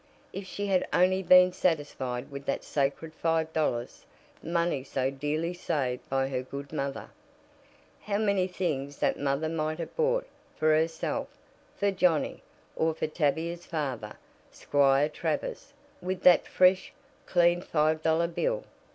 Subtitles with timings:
[0.33, 4.07] If she had only been satisfied with that sacred five dollars,
[4.41, 7.11] money so dearly saved by her good mother!
[8.01, 10.25] How many things that mother might have bought
[10.55, 11.27] for herself,
[11.75, 12.41] for Johnnie,
[12.75, 14.17] or for Tavia's father,
[14.49, 15.71] Squire Travers,
[16.01, 16.91] with that fresh,
[17.27, 18.63] clean five dollar bill!